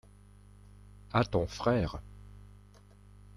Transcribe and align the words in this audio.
À 1.13 1.23
ton 1.25 1.45
frère. 1.45 2.01